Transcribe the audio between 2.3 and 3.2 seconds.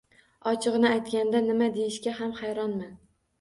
hayronman.